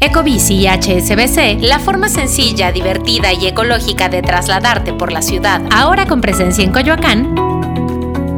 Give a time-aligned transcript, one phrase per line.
[0.00, 6.06] Ecobici y HSBC, la forma sencilla, divertida y ecológica de trasladarte por la ciudad, ahora
[6.06, 7.34] con presencia en Coyoacán,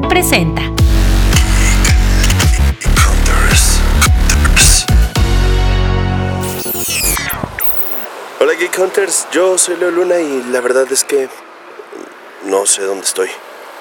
[0.08, 0.62] presenta.
[8.40, 11.28] Hola Geek Hunters, yo soy Leo Luna y la verdad es que
[12.46, 13.28] no sé dónde estoy.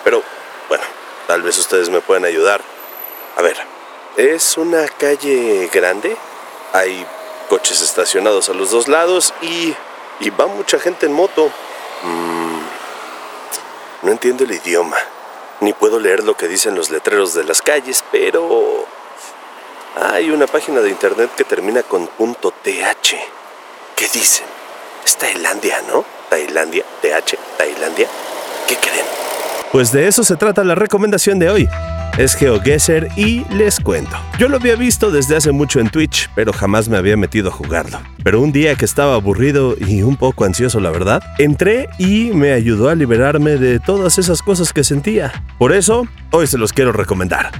[0.03, 0.21] Pero
[0.67, 0.83] bueno,
[1.27, 2.59] tal vez ustedes me puedan ayudar.
[3.37, 3.55] A ver,
[4.17, 6.17] es una calle grande,
[6.73, 7.05] hay
[7.49, 9.73] coches estacionados a los dos lados y,
[10.21, 11.51] y va mucha gente en moto.
[12.03, 12.59] Mm,
[14.03, 14.97] no entiendo el idioma,
[15.59, 18.85] ni puedo leer lo que dicen los letreros de las calles, pero
[19.99, 23.17] hay una página de internet que termina con punto .th.
[23.95, 24.45] ¿Qué dicen?
[25.05, 26.05] Es Tailandia, ¿no?
[26.29, 28.07] Tailandia, TH, Tailandia.
[28.67, 29.05] ¿Qué creen?
[29.71, 31.69] Pues de eso se trata la recomendación de hoy
[32.17, 34.15] es GeoGuessr y les cuento.
[34.37, 37.53] Yo lo había visto desde hace mucho en Twitch, pero jamás me había metido a
[37.53, 37.99] jugarlo.
[38.23, 42.51] Pero un día que estaba aburrido y un poco ansioso, la verdad, entré y me
[42.53, 45.43] ayudó a liberarme de todas esas cosas que sentía.
[45.57, 47.51] Por eso, hoy se los quiero recomendar.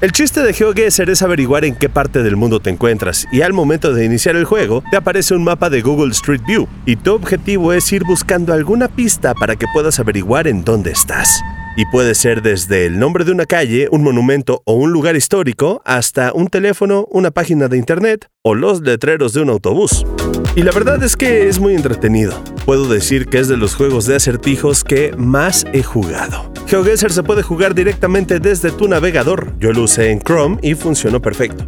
[0.00, 3.52] El chiste de GeoGuessr es averiguar en qué parte del mundo te encuentras y al
[3.52, 7.14] momento de iniciar el juego te aparece un mapa de Google Street View y tu
[7.14, 11.40] objetivo es ir buscando alguna pista para que puedas averiguar en dónde estás
[11.76, 15.82] y puede ser desde el nombre de una calle, un monumento o un lugar histórico,
[15.84, 20.06] hasta un teléfono, una página de internet o los letreros de un autobús.
[20.56, 22.40] Y la verdad es que es muy entretenido.
[22.64, 26.52] Puedo decir que es de los juegos de acertijos que más he jugado.
[26.66, 29.54] GeoGuessr se puede jugar directamente desde tu navegador.
[29.58, 31.66] Yo lo usé en Chrome y funcionó perfecto.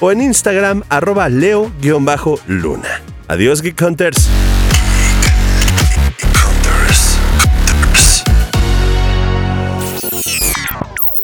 [0.00, 3.02] o en Instagram arroba leo-luna.
[3.28, 4.30] Adiós Geek Hunters.